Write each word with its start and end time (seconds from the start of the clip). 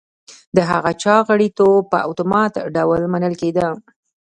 د 0.55 0.57
هغه 0.71 0.91
چا 1.03 1.15
غړیتوب 1.27 1.81
په 1.91 1.97
اتومات 2.09 2.53
ډول 2.75 3.01
منل 3.13 3.33
کېده. 3.41 3.67